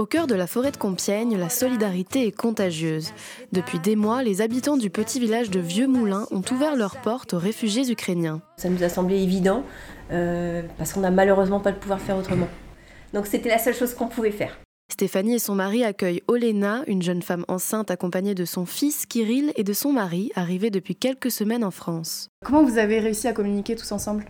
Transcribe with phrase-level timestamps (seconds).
[0.00, 3.12] Au cœur de la forêt de Compiègne, la solidarité est contagieuse.
[3.52, 7.34] Depuis des mois, les habitants du petit village de Vieux Moulins ont ouvert leurs portes
[7.34, 8.40] aux réfugiés ukrainiens.
[8.56, 9.62] Ça nous a semblé évident
[10.10, 12.48] euh, parce qu'on n'a malheureusement pas le pouvoir faire autrement.
[13.12, 14.58] Donc c'était la seule chose qu'on pouvait faire.
[14.90, 19.52] Stéphanie et son mari accueillent Olena, une jeune femme enceinte accompagnée de son fils Kirill
[19.56, 22.30] et de son mari, arrivés depuis quelques semaines en France.
[22.42, 24.24] Comment vous avez réussi à communiquer tous ensemble?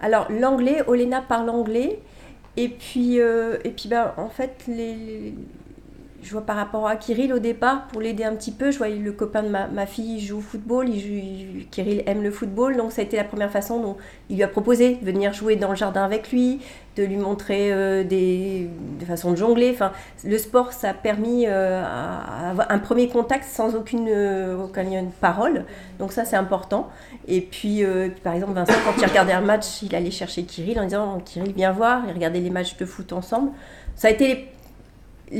[0.00, 2.00] Alors l'anglais, Olena parle anglais
[2.56, 5.34] et puis, euh, et puis ben, en fait, les,
[6.22, 8.96] je vois par rapport à Kirill au départ, pour l'aider un petit peu, je voyais
[8.96, 13.02] le copain de ma, fille joue au football, il Kirill aime le football, donc ça
[13.02, 13.96] a été la première façon dont
[14.28, 16.60] il lui a proposé de venir jouer dans le jardin avec lui,
[16.96, 18.68] de lui montrer euh, des,
[19.06, 19.70] façons de jongler.
[19.72, 19.92] Enfin,
[20.24, 21.84] le sport, ça a permis euh,
[22.68, 25.64] un premier contact sans aucune, euh, aucune parole,
[25.98, 26.90] donc ça c'est important.
[27.28, 30.80] Et puis, euh, par exemple, Vincent, quand il regardait un match, il allait chercher Kirill
[30.80, 33.52] en disant Kirill, viens voir, il regardait les matchs de foot ensemble.
[33.94, 34.48] Ça a été les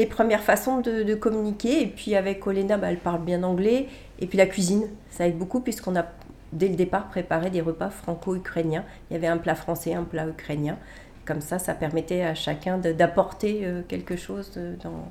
[0.06, 1.82] premières façons de, communiquer.
[1.82, 3.88] Et puis avec Olena, bah, elle parle bien anglais.
[4.18, 6.06] Et puis la cuisine, ça aide beaucoup puisqu'on a
[6.52, 8.84] dès le départ préparé des repas franco-ukrainiens.
[9.10, 10.78] Il y avait un plat français, un plat ukrainien.
[11.24, 15.10] Comme ça, ça permettait à chacun d'apporter euh, quelque chose dans,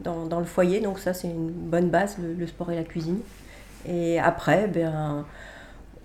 [0.00, 0.80] dans, dans, le foyer.
[0.80, 3.20] Donc ça, c'est une bonne base, le, le, sport et la cuisine.
[3.86, 5.24] Et après, ben,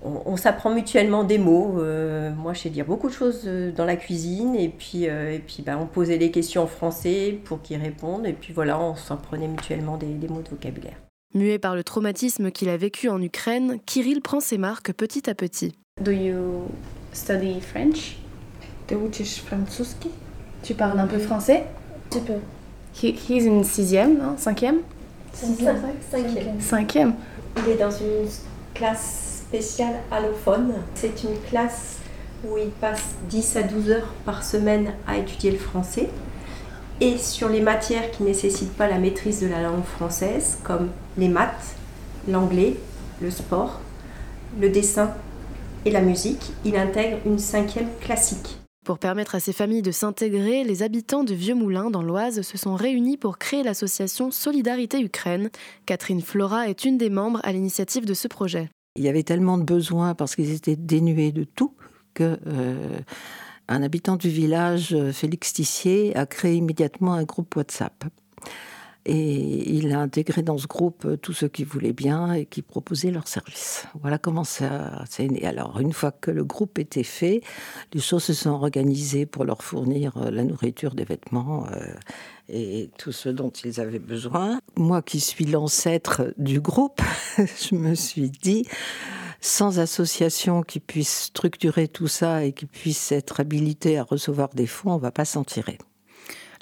[0.03, 1.75] on, s'apprend mutuellement des mots.
[1.79, 4.55] Euh, moi, je sais dire beaucoup de choses euh, dans la cuisine.
[4.55, 8.25] Et puis, euh, et puis bah, on posait des questions en français pour qu'ils répondent.
[8.25, 10.97] Et puis voilà, on s'apprenait mutuellement des, mots de vocabulaire.
[11.33, 15.35] Muet par le traumatisme qu'il a vécu en Ukraine, Kirill prend ses marques petit à
[15.35, 15.75] petit.
[16.01, 16.67] Do you
[17.11, 18.17] study French?
[20.63, 21.65] Tu parles un peu français?
[22.09, 22.39] Tu peux.
[22.95, 24.37] He, he's une sixième, non?
[24.37, 24.77] Cinquième?
[25.33, 25.81] Cinquième.
[26.09, 26.61] Cinquième.
[26.61, 27.13] Cinquième.
[27.57, 28.27] Il est dans une
[28.73, 30.73] classe spéciale allophone.
[30.95, 31.97] C'est une classe
[32.45, 36.09] où il passe 10 à 12 heures par semaine à étudier le français.
[36.99, 40.89] Et sur les matières qui ne nécessitent pas la maîtrise de la langue française, comme
[41.17, 41.75] les maths,
[42.27, 42.75] l'anglais,
[43.21, 43.79] le sport,
[44.59, 45.13] le dessin
[45.85, 48.57] et la musique, il intègre une cinquième classique.
[48.83, 52.57] Pour permettre à ces familles de s'intégrer, les habitants de Vieux Moulins dans l'Oise se
[52.57, 55.49] sont réunis pour créer l'association Solidarité Ukraine.
[55.85, 58.69] Catherine Flora est une des membres à l'initiative de ce projet.
[58.97, 61.75] Il y avait tellement de besoins parce qu'ils étaient dénués de tout
[62.13, 62.99] que euh,
[63.67, 68.05] un habitant du village, Félix Tissier, a créé immédiatement un groupe WhatsApp.
[69.09, 73.09] Et il a intégré dans ce groupe tous ceux qui voulaient bien et qui proposaient
[73.09, 73.87] leurs services.
[74.01, 75.45] Voilà comment ça s'est né.
[75.45, 77.41] Alors, une fois que le groupe était fait,
[77.93, 81.93] les choses se sont organisées pour leur fournir la nourriture, des vêtements euh,
[82.49, 84.59] et tout ce dont ils avaient besoin.
[84.75, 87.01] Moi qui suis l'ancêtre du groupe,
[87.37, 88.65] je me suis dit,
[89.39, 94.67] sans association qui puisse structurer tout ça et qui puisse être habilité à recevoir des
[94.67, 95.77] fonds, on ne va pas s'en tirer.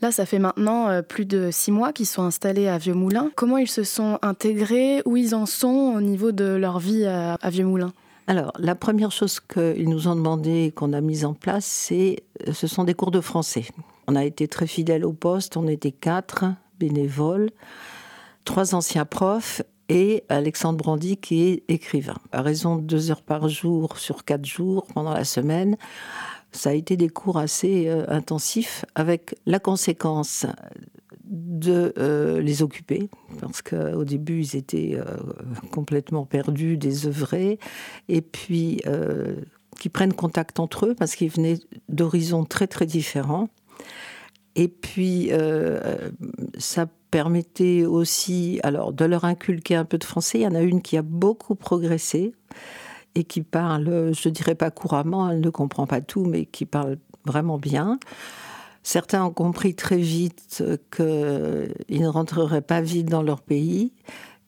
[0.02, 3.32] Là, ça fait maintenant euh, plus de six mois qu'ils sont installés à Vieux-Moulin.
[3.36, 5.02] Comment ils se sont intégrés?
[5.06, 7.94] Où ils en sont au niveau de leur vie à, Vieux-Moulin
[8.28, 12.66] alors, la première chose qu'ils nous ont demandé qu'on a mise en place, c'est, ce
[12.66, 13.66] sont des cours de français.
[14.08, 16.46] On a été très fidèles au poste, on était quatre
[16.80, 17.52] bénévoles,
[18.44, 22.18] trois anciens profs et Alexandre Brandy qui est écrivain.
[22.32, 25.78] À raison de deux heures par jour sur quatre jours pendant la semaine,
[26.56, 30.46] ça a été des cours assez euh, intensifs avec la conséquence
[31.26, 33.10] de euh, les occuper
[33.42, 35.04] parce qu'au début ils étaient euh,
[35.72, 37.60] complètement perdus, désœuvrés
[38.10, 38.82] et puis
[39.80, 43.50] qui prennent contact entre eux parce qu'ils venaient d'horizons très très différents.
[44.56, 45.32] Et puis
[46.58, 50.40] ça permettait aussi alors de leur inculquer un peu de français.
[50.40, 52.34] Il y en a une qui a beaucoup progressé
[53.16, 56.98] et qui parle je dirais pas couramment elle ne comprend pas tout mais qui parle
[57.26, 58.00] vraiment bien
[58.88, 60.64] Certains ont compris très vite
[60.96, 63.94] qu'ils ne rentreraient pas vite dans leur pays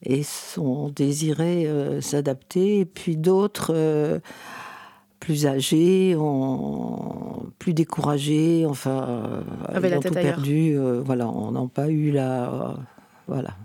[0.03, 2.81] et sont désirés euh, s'adapter.
[2.81, 4.19] Et puis d'autres, euh,
[5.19, 10.77] plus âgés, ont plus découragés, enfin, euh, Avec ils ont tout perdu.
[10.77, 12.53] Euh, voilà, on n'a pas eu la.
[12.53, 12.73] Euh,
[13.27, 13.55] voilà.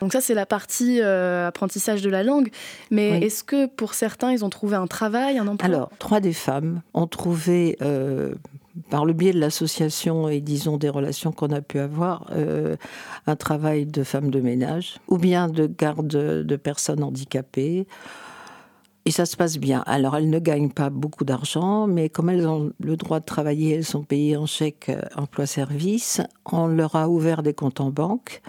[0.00, 2.50] Donc ça, c'est la partie euh, apprentissage de la langue.
[2.90, 3.26] Mais oui.
[3.26, 5.68] est-ce que pour certains, ils ont trouvé un travail, un emploi?
[5.68, 8.34] Alors, trois des femmes ont trouvé, euh,
[8.90, 12.76] par le biais de l'association et disons des relations qu'on a pu avoir, euh,
[13.26, 17.86] un travail de femme de ménage ou bien de garde de personnes handicapées.
[19.04, 19.82] Et ça se passe bien.
[19.86, 23.74] Alors, elles ne gagnent pas beaucoup d'argent, mais comme elles ont le droit de travailler,
[23.74, 26.20] elles sont payées en chèque emploi-service.
[26.50, 28.42] On leur a ouvert des comptes en banque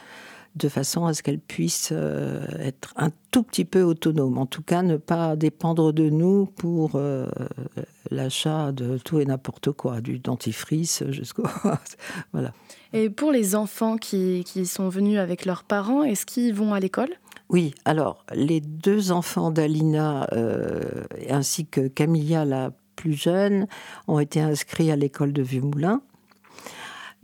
[0.55, 4.37] de façon à ce qu'elles puissent euh, être un tout petit peu autonomes.
[4.37, 7.27] En tout cas, ne pas dépendre de nous pour euh,
[8.11, 11.43] l'achat de tout et n'importe quoi, du dentifrice jusqu'au...
[12.33, 12.53] voilà.
[12.93, 16.79] Et pour les enfants qui, qui sont venus avec leurs parents, est-ce qu'ils vont à
[16.79, 17.09] l'école?
[17.49, 23.67] Oui, alors les deux enfants d'Alina euh, ainsi que Camilla, la plus jeune,
[24.07, 26.01] ont été inscrits à l'école de Vieux-Moulin.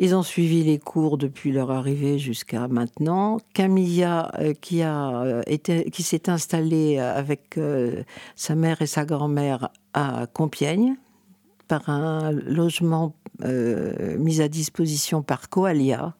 [0.02, 3.38] Ils ont suivi les cours depuis leur arrivée jusqu'à maintenant.
[3.54, 8.04] Camilla, euh, qui, a euh, été, qui s'est installée avec euh,
[8.36, 10.96] sa mère et sa grand-mère à Compiègne
[11.68, 16.16] par un logement mis à disposition par Coalia,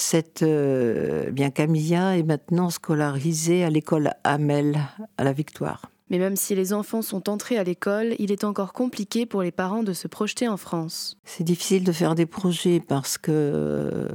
[0.00, 4.78] cette euh, bien Camilla est maintenant scolarisée à l'école Hamel
[5.18, 5.90] à la Victoire.
[6.10, 9.52] Mais même si les enfants sont entrés à l'école, il est encore compliqué pour les
[9.52, 11.16] parents de se projeter en France.
[11.24, 14.08] C'est difficile de faire des projets parce que euh,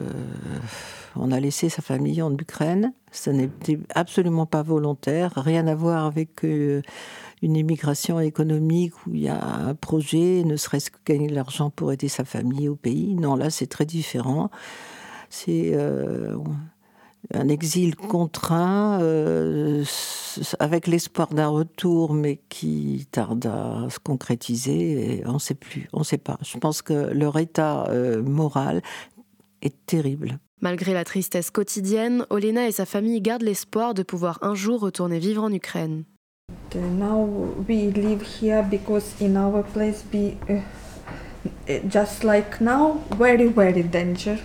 [1.16, 2.94] on a laissé sa famille en Ukraine.
[3.12, 6.82] Ça n'était absolument pas volontaire, rien à voir avec euh,
[7.42, 11.70] une immigration économique où il y a un projet, ne serait-ce que gagner de l'argent
[11.70, 13.16] pour aider sa famille au pays.
[13.16, 14.52] Non, là c'est très différent.
[15.30, 16.36] C'est euh,
[17.34, 19.84] un exil contraint, euh,
[20.60, 25.20] avec l'espoir d'un retour, mais qui tarde à se concrétiser.
[25.20, 26.38] Et on ne sait plus, on ne sait pas.
[26.42, 28.82] Je pense que leur état euh, moral
[29.62, 30.40] est terrible.
[30.62, 35.20] Malgré la tristesse quotidienne, Olena et sa famille gardent l'espoir de pouvoir un jour retourner
[35.20, 36.06] vivre en Ukraine.
[36.74, 37.28] Now
[37.68, 40.60] we live here because in our place be uh,
[41.88, 44.38] just like now very very danger.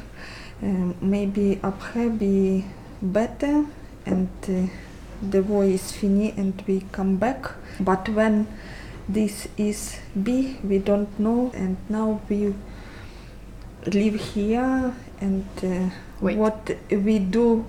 [0.63, 2.65] Um, maybe après be
[3.01, 3.65] better
[4.07, 4.67] and uh,
[5.23, 7.53] the war is finished and we come back.
[7.81, 8.47] But when
[9.09, 11.51] this is be, we don't know.
[11.55, 12.55] And now we
[13.87, 15.91] live here and uh,
[16.21, 16.37] Wait.
[16.37, 17.65] what we do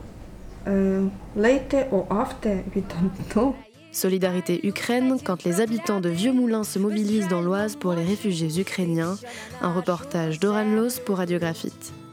[0.68, 3.56] uh, later or after, we don't know.
[3.94, 9.18] Solidarité Ukraine quand les habitants de Vieux-Moulins se mobilisent dans l'Oise pour les réfugiés ukrainiens.
[9.62, 11.94] Un reportage d'Oran Los pour Radiographite.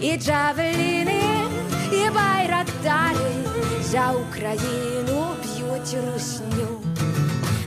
[0.00, 1.22] І джавеліни,
[1.92, 3.34] і байрактари
[3.82, 6.80] за Україну б'ють русню.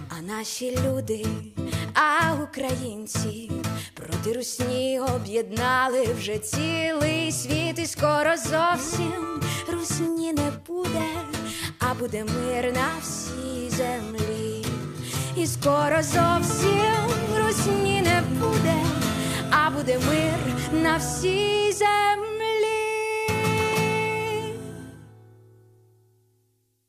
[0.09, 1.25] А наші люди,
[1.93, 3.51] а українці
[3.93, 9.41] проти русні об'єднали вже цілий світ, і скоро зовсім
[9.73, 11.05] русні не буде,
[11.79, 14.65] а буде мир на всій землі.
[15.35, 17.05] І скоро зовсім
[17.37, 18.90] русні не буде,
[19.81, 22.30] буде мир на всій землі.